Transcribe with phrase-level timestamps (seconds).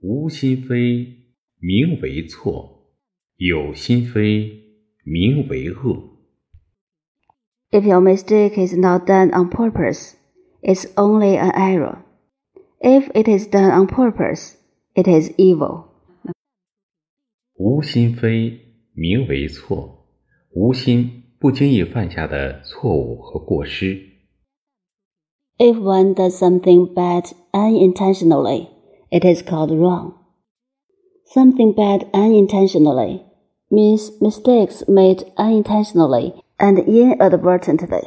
[0.00, 1.24] 无心非
[1.58, 2.86] 名为错，
[3.36, 4.62] 有心非
[5.04, 6.18] 名为恶。
[7.72, 10.14] If your mistake is not done on purpose,
[10.62, 11.98] it's only an error.
[12.80, 14.54] If it is done on purpose,
[14.94, 15.86] it is evil.
[17.54, 18.60] 无心非
[18.92, 20.06] 名为错，
[20.50, 24.00] 无心不经意犯下的错误和过失。
[25.58, 28.68] If one does something bad unintentionally,
[29.10, 30.14] it is called wrong.
[31.24, 33.22] Something bad unintentionally
[33.70, 38.02] means mistakes made unintentionally and inadvertently.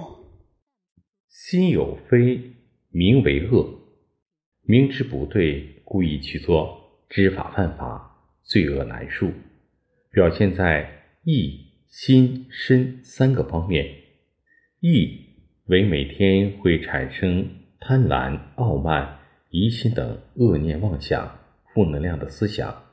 [1.28, 2.54] 心有非
[2.90, 3.80] 名为恶，
[4.64, 6.78] 明知不对，故意去做，
[7.10, 9.32] 知法犯法，罪恶难恕，
[10.12, 10.90] 表现在
[11.24, 13.86] 意、心、身三个方面。
[14.80, 15.20] 意
[15.68, 17.48] 为每天会产生
[17.80, 19.20] 贪婪、傲慢、
[19.54, 21.40] 疑心等恶念妄想、
[21.74, 22.84] 负能量的思想，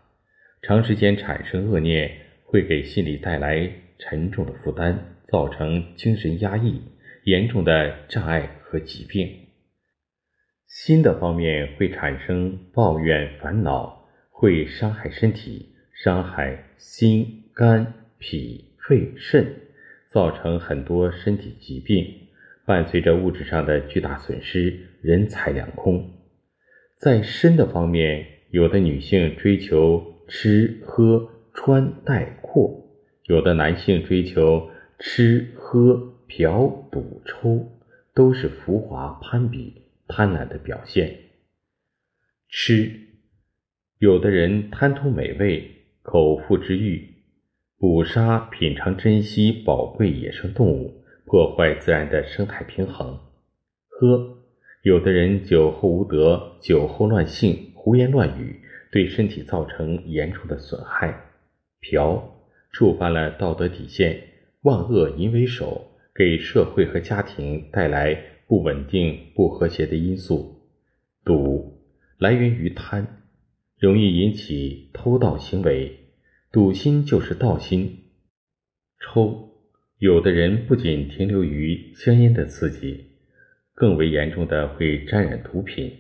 [0.61, 2.11] 长时间产生恶念，
[2.45, 6.83] 会给心理带来沉重的负担，造成精神压抑、
[7.23, 9.33] 严重的障碍和疾病。
[10.67, 19.47] 心的方面会产生抱怨、烦恼，会伤害身体，伤害心、肝、脾、肺、肾，
[20.09, 22.05] 造成很多身体疾病，
[22.67, 26.18] 伴随着物质上的巨大损失，人财两空。
[26.99, 32.87] 在身的方面，有的女性追求吃喝穿戴阔，
[33.25, 37.67] 有的男性追求吃喝嫖赌抽，
[38.15, 39.83] 都是浮华攀比。
[40.11, 41.19] 贪婪的表现。
[42.49, 42.91] 吃，
[43.99, 47.07] 有的人贪图美味，口腹之欲，
[47.79, 53.21] 捕杀、品尝、珍惜宝贵野生动物，破坏自然的生态平衡。
[53.87, 54.38] 喝，
[54.83, 61.33] 有的人酒后无德，酒后乱性，胡言乱语，对身体造成严重的损害。
[61.81, 64.23] 嫖，触犯了道德底线，
[64.63, 68.35] 万恶淫为首，给社会和家庭带来。
[68.49, 70.63] 不稳定、不和谐的因素，
[71.23, 71.83] 赌
[72.17, 73.07] 来源于贪，
[73.79, 75.95] 容易引起偷盗行为，
[76.51, 78.05] 赌心就是盗心。
[78.99, 79.51] 抽，
[79.99, 83.08] 有的人不仅停留于香烟的刺激，
[83.79, 85.93] 更为严重的会沾染毒品。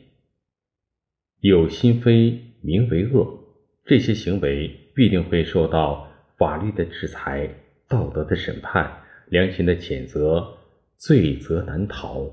[1.41, 3.39] 有心非名为恶，
[3.84, 7.49] 这些行为必定会受到法律的制裁、
[7.88, 10.59] 道德的审判、良心的谴责。
[10.99, 12.28] 罪责难逃。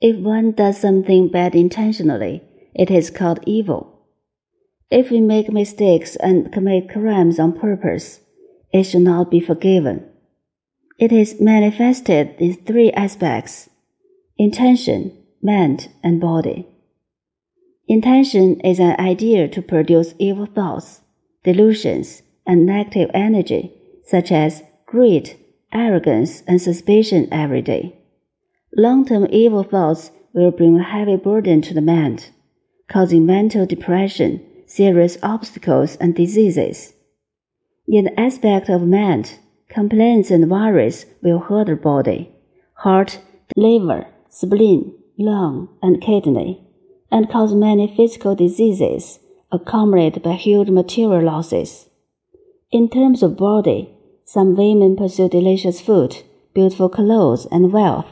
[0.00, 2.40] If one does something bad intentionally,
[2.72, 3.98] it is called evil.
[4.88, 8.20] If we make mistakes and commit crimes on purpose,
[8.72, 10.04] it should not be forgiven.
[11.00, 13.70] It is manifested in three aspects
[14.36, 16.68] intention, mind, and body.
[17.88, 21.00] Intention is an idea to produce evil thoughts,
[21.42, 23.72] delusions, and negative energy,
[24.04, 25.38] such as greed,
[25.72, 27.96] arrogance, and suspicion every day.
[28.76, 32.28] Long term evil thoughts will bring a heavy burden to the mind,
[32.90, 36.92] causing mental depression, serious obstacles, and diseases.
[37.88, 39.38] In the aspect of mind,
[39.70, 42.30] complaints and worries will hurt the body,
[42.74, 43.20] heart,
[43.56, 46.66] liver, spleen, lung, and kidney,
[47.10, 49.20] and cause many physical diseases
[49.52, 51.88] accompanied by huge material losses.
[52.70, 53.94] In terms of body,
[54.24, 56.22] some women pursue delicious food,
[56.54, 58.06] beautiful clothes, and wealth.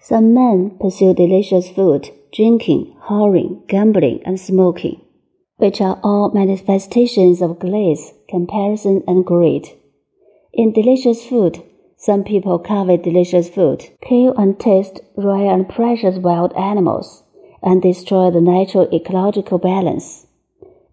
[0.00, 5.02] Some men pursue delicious food, drinking, whoring, gambling, and smoking,
[5.56, 9.68] which are all manifestations of glaze, comparison, and greed.
[10.52, 11.62] In delicious food,
[11.96, 17.22] some people covet delicious food, kill and taste rare and precious wild animals,
[17.62, 20.26] and destroy the natural ecological balance.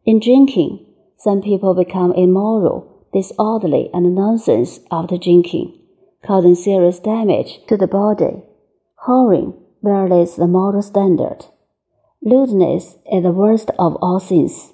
[0.06, 0.85] In drinking,
[1.18, 5.79] some people become immoral, disorderly, and nonsense after drinking,
[6.24, 8.44] causing serious damage to the body.
[9.07, 11.45] Whoring violates the moral standard.
[12.22, 14.74] Lewdness is the worst of all sins.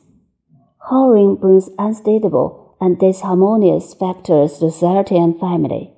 [0.89, 5.93] Whoring brings unstable and disharmonious factors to society and family.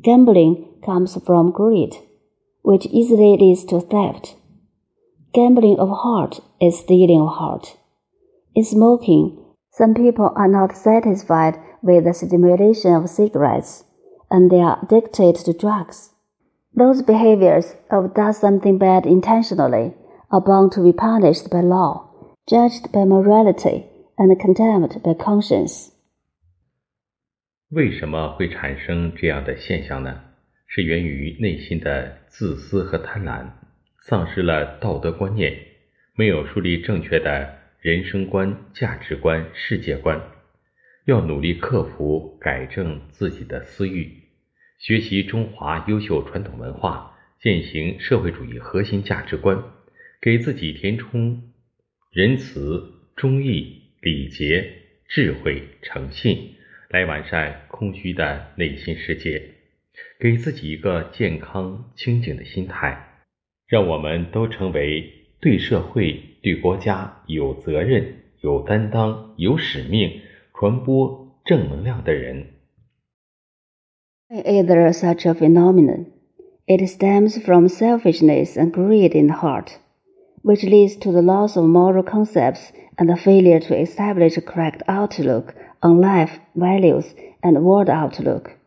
[0.00, 1.94] Gambling comes from greed,
[2.62, 4.34] which easily leads to theft.
[5.34, 7.76] Gambling of heart is stealing of heart.
[8.54, 9.38] In smoking,
[9.70, 13.84] some people are not satisfied with the stimulation of cigarettes,
[14.30, 16.10] and they are addicted to drugs.
[16.74, 19.92] Those behaviors of does something bad intentionally
[20.30, 22.08] are bound to be punished by law,
[22.48, 23.86] judged by morality,
[24.16, 25.90] and condemned by conscience.
[27.70, 30.22] 为什么会产生这样的现象呢？
[30.66, 33.46] 是源于内心的自私和贪婪，
[34.02, 35.56] 丧失了道德观念，
[36.14, 40.20] 没有树立正确的人生观、价值观、世界观，
[41.06, 44.10] 要努力克服、改正自己的私欲，
[44.78, 49.62] 学习中华优秀传统文化，践行社会主义核心价值观，
[50.20, 51.42] 给自己填充
[52.10, 54.72] 仁慈、忠义、礼节、
[55.08, 56.53] 智慧、诚信，
[56.93, 59.41] 来完善空虚的内心世界，
[60.19, 63.05] 给自己一个健康清净的心态。
[63.67, 70.21] 让我们都成为对社会、对国家有责任、有担当、有使命、
[70.53, 72.47] 传播正能量的人。
[74.29, 76.07] Either such a phenomenon,
[76.65, 79.77] it stems from selfishness and greed in the heart,
[80.43, 84.81] which leads to the loss of moral concepts and the failure to establish a correct
[84.87, 85.53] outlook
[85.84, 87.14] on life, values,
[87.44, 88.58] and world outlook.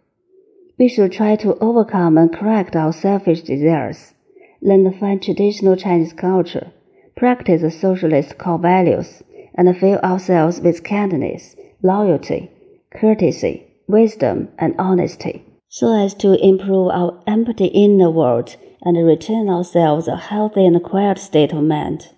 [0.80, 4.14] We should try to overcome and correct our selfish desires
[4.62, 6.72] learn the fine traditional Chinese culture,
[7.16, 9.22] practice the socialist core values,
[9.56, 12.52] and fill ourselves with kindness, loyalty,
[12.92, 20.08] courtesy, wisdom, and honesty, so as to improve our empty inner world and return ourselves
[20.08, 22.10] a healthy and quiet state of mind.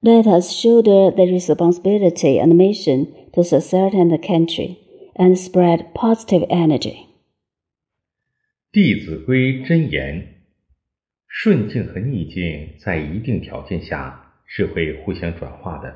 [0.00, 4.78] Let us shoulder the responsibility and mission to society and the country,
[5.14, 7.06] and spread positive energy.
[8.72, 10.42] 弟子规真言
[11.28, 15.94] 顺境和逆境在一定条件下是会互相转化的，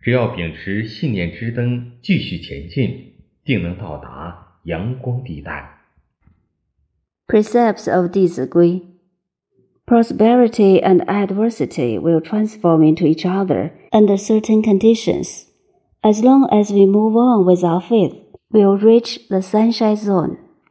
[0.00, 5.78] 只要秉持信念之灯继续前进，定能到达阳光地带。
[7.26, 8.82] Precepts of 弟子规
[9.93, 15.45] ：Prosperity and adversity will transform into each other under certain conditions.
[16.03, 18.15] As long as we move on with our faith,
[18.51, 20.42] we'll reach the sunshine zone.